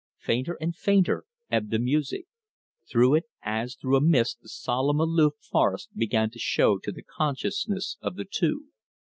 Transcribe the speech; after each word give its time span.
Fainter 0.17 0.57
and 0.59 0.75
fainter 0.75 1.25
ebbed 1.51 1.69
the 1.69 1.77
music. 1.77 2.25
Through 2.89 3.13
it 3.13 3.25
as 3.43 3.75
through 3.75 3.97
a 3.97 4.01
mist 4.01 4.39
the 4.41 4.49
solemn 4.49 4.99
aloof 4.99 5.33
forest 5.39 5.95
began 5.95 6.31
to 6.31 6.39
show 6.39 6.79
to 6.79 6.91
the 6.91 7.03
consciousness 7.03 7.97
of 8.01 8.15
the 8.15 8.25
two. 8.25 8.69